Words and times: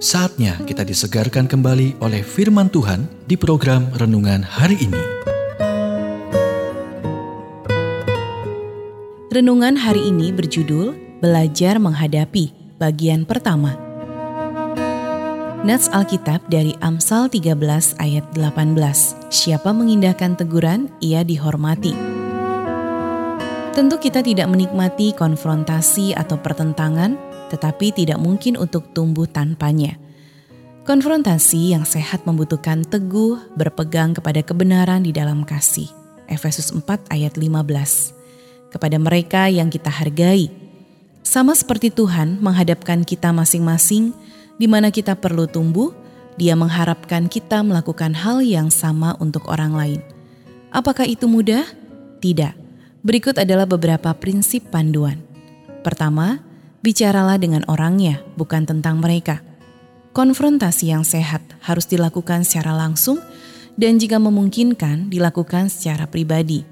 Saatnya 0.00 0.56
kita 0.64 0.80
disegarkan 0.80 1.44
kembali 1.44 2.00
oleh 2.00 2.24
firman 2.24 2.72
Tuhan 2.72 3.04
di 3.28 3.36
program 3.36 3.84
renungan 4.00 4.40
hari 4.40 4.80
ini. 4.80 5.04
Renungan 9.28 9.76
hari 9.76 10.08
ini 10.08 10.32
berjudul 10.32 10.96
Belajar 11.20 11.76
Menghadapi, 11.76 12.48
bagian 12.80 13.28
pertama. 13.28 13.76
Nats 15.68 15.92
Alkitab 15.92 16.48
dari 16.48 16.72
Amsal 16.80 17.28
13 17.28 18.00
ayat 18.00 18.24
18. 18.32 18.72
Siapa 19.28 19.68
mengindahkan 19.76 20.32
teguran, 20.40 20.88
ia 21.04 21.20
dihormati. 21.28 21.92
Tentu 23.76 24.00
kita 24.00 24.24
tidak 24.24 24.48
menikmati 24.48 25.12
konfrontasi 25.12 26.16
atau 26.16 26.40
pertentangan 26.40 27.29
tetapi 27.50 27.90
tidak 27.90 28.22
mungkin 28.22 28.54
untuk 28.54 28.94
tumbuh 28.94 29.26
tanpanya. 29.26 29.98
Konfrontasi 30.86 31.76
yang 31.76 31.84
sehat 31.84 32.24
membutuhkan 32.24 32.86
teguh 32.86 33.36
berpegang 33.58 34.16
kepada 34.16 34.40
kebenaran 34.40 35.04
di 35.04 35.12
dalam 35.12 35.44
kasih. 35.44 35.90
Efesus 36.30 36.70
4 36.72 37.10
ayat 37.10 37.36
15. 37.36 38.16
Kepada 38.70 38.96
mereka 39.02 39.50
yang 39.50 39.66
kita 39.66 39.90
hargai, 39.90 40.48
sama 41.26 41.52
seperti 41.52 41.92
Tuhan 41.92 42.40
menghadapkan 42.40 43.04
kita 43.04 43.34
masing-masing 43.34 44.14
di 44.56 44.66
mana 44.70 44.88
kita 44.88 45.18
perlu 45.18 45.44
tumbuh, 45.50 45.92
Dia 46.40 46.56
mengharapkan 46.56 47.28
kita 47.28 47.60
melakukan 47.60 48.16
hal 48.16 48.40
yang 48.40 48.72
sama 48.72 49.12
untuk 49.20 49.44
orang 49.52 49.76
lain. 49.76 50.00
Apakah 50.72 51.04
itu 51.04 51.28
mudah? 51.28 51.68
Tidak. 52.22 52.54
Berikut 53.04 53.36
adalah 53.36 53.68
beberapa 53.68 54.08
prinsip 54.16 54.72
panduan. 54.72 55.20
Pertama, 55.84 56.40
bicaralah 56.80 57.36
dengan 57.36 57.64
orangnya, 57.68 58.24
bukan 58.36 58.64
tentang 58.64 59.00
mereka. 59.00 59.44
Konfrontasi 60.10 60.90
yang 60.90 61.06
sehat 61.06 61.40
harus 61.62 61.86
dilakukan 61.86 62.42
secara 62.42 62.74
langsung 62.74 63.22
dan 63.78 64.02
jika 64.02 64.18
memungkinkan 64.18 65.08
dilakukan 65.08 65.70
secara 65.70 66.10
pribadi. 66.10 66.66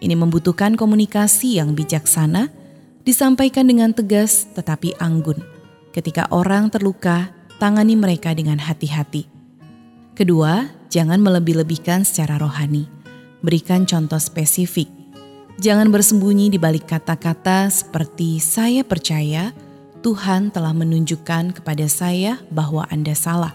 Ini 0.00 0.16
membutuhkan 0.16 0.80
komunikasi 0.80 1.60
yang 1.60 1.76
bijaksana, 1.76 2.48
disampaikan 3.04 3.68
dengan 3.68 3.92
tegas 3.92 4.48
tetapi 4.56 4.96
anggun. 4.96 5.44
Ketika 5.92 6.24
orang 6.32 6.72
terluka, 6.72 7.28
tangani 7.60 8.00
mereka 8.00 8.32
dengan 8.32 8.56
hati-hati. 8.56 9.28
Kedua, 10.16 10.72
jangan 10.88 11.20
melebih-lebihkan 11.20 12.08
secara 12.08 12.40
rohani. 12.40 12.88
Berikan 13.44 13.84
contoh 13.84 14.20
spesifik 14.20 14.99
Jangan 15.60 15.92
bersembunyi 15.92 16.48
di 16.48 16.56
balik 16.56 16.88
kata-kata 16.88 17.68
seperti 17.68 18.40
"saya 18.40 18.80
percaya 18.80 19.52
Tuhan 20.00 20.48
telah 20.48 20.72
menunjukkan 20.72 21.60
kepada 21.60 21.84
saya 21.84 22.40
bahwa 22.48 22.88
Anda 22.88 23.12
salah." 23.12 23.52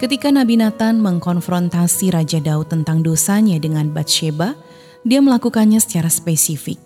Ketika 0.00 0.32
Nabi 0.32 0.56
Nathan 0.56 1.04
mengkonfrontasi 1.04 2.16
Raja 2.16 2.40
Daud 2.40 2.72
tentang 2.72 3.04
dosanya 3.04 3.60
dengan 3.60 3.92
Bathsheba, 3.92 4.56
dia 5.04 5.20
melakukannya 5.20 5.76
secara 5.84 6.08
spesifik. 6.08 6.80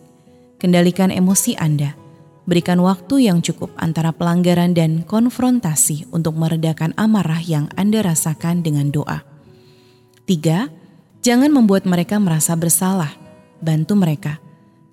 Kendalikan 0.58 1.14
emosi 1.14 1.54
Anda. 1.54 1.94
Berikan 2.42 2.82
waktu 2.82 3.30
yang 3.30 3.38
cukup 3.38 3.70
antara 3.78 4.10
pelanggaran 4.10 4.74
dan 4.74 5.06
konfrontasi 5.06 6.10
untuk 6.10 6.34
meredakan 6.34 6.98
amarah 6.98 7.46
yang 7.46 7.70
Anda 7.78 8.02
rasakan 8.02 8.66
dengan 8.66 8.90
doa. 8.90 9.22
Tiga, 10.26 10.66
jangan 11.22 11.54
membuat 11.54 11.86
mereka 11.86 12.18
merasa 12.18 12.58
bersalah. 12.58 13.14
Bantu 13.62 13.94
mereka 13.94 14.47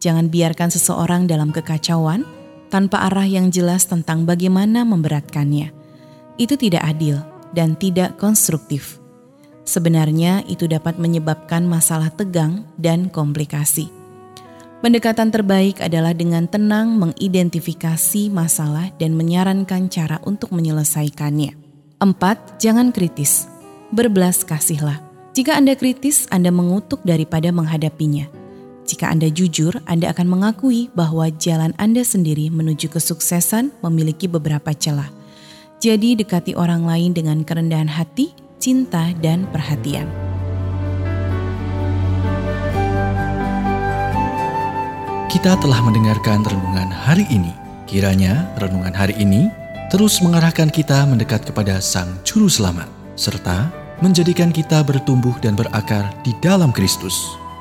Jangan 0.06 0.30
biarkan 0.30 0.70
seseorang 0.70 1.26
dalam 1.26 1.50
kekacauan 1.50 2.30
tanpa 2.70 3.10
arah 3.10 3.26
yang 3.26 3.50
jelas 3.50 3.90
tentang 3.90 4.30
bagaimana 4.30 4.86
memberatkannya. 4.86 5.74
Itu 6.38 6.62
tidak 6.62 6.86
adil 6.86 7.26
dan 7.58 7.74
tidak 7.74 8.22
konstruktif. 8.22 9.02
Sebenarnya 9.66 10.46
itu 10.46 10.70
dapat 10.70 11.02
menyebabkan 11.02 11.66
masalah 11.66 12.14
tegang 12.14 12.70
dan 12.78 13.10
komplikasi. 13.10 13.90
Pendekatan 14.86 15.34
terbaik 15.34 15.82
adalah 15.82 16.14
dengan 16.14 16.46
tenang 16.46 16.94
mengidentifikasi 17.02 18.30
masalah 18.30 18.94
dan 19.02 19.18
menyarankan 19.18 19.90
cara 19.90 20.22
untuk 20.22 20.54
menyelesaikannya. 20.54 21.58
Empat, 21.98 22.62
jangan 22.62 22.94
kritis. 22.94 23.50
Berbelas 23.90 24.46
kasihlah. 24.46 25.02
Jika 25.34 25.58
Anda 25.58 25.74
kritis, 25.74 26.30
Anda 26.30 26.54
mengutuk 26.54 27.02
daripada 27.02 27.50
menghadapinya. 27.50 28.45
Jika 28.86 29.10
Anda 29.10 29.34
jujur, 29.34 29.82
Anda 29.90 30.14
akan 30.14 30.30
mengakui 30.30 30.94
bahwa 30.94 31.34
jalan 31.42 31.74
Anda 31.82 32.06
sendiri 32.06 32.54
menuju 32.54 32.94
kesuksesan 32.94 33.74
memiliki 33.82 34.30
beberapa 34.30 34.78
celah. 34.78 35.10
Jadi, 35.82 36.14
dekati 36.14 36.54
orang 36.54 36.86
lain 36.86 37.18
dengan 37.18 37.42
kerendahan 37.42 37.90
hati, 37.90 38.38
cinta, 38.62 39.10
dan 39.26 39.50
perhatian. 39.50 40.06
Kita 45.34 45.58
telah 45.60 45.82
mendengarkan 45.84 46.46
renungan 46.46 46.90
hari 46.94 47.26
ini. 47.34 47.52
Kiranya 47.90 48.54
renungan 48.62 48.94
hari 48.94 49.18
ini 49.18 49.50
terus 49.94 50.22
mengarahkan 50.22 50.70
kita 50.70 51.06
mendekat 51.06 51.46
kepada 51.46 51.78
Sang 51.82 52.10
Juru 52.26 52.50
Selamat, 52.50 52.90
serta 53.14 53.70
menjadikan 54.02 54.50
kita 54.50 54.82
bertumbuh 54.82 55.36
dan 55.42 55.54
berakar 55.54 56.10
di 56.26 56.34
dalam 56.42 56.74
Kristus. 56.74 57.45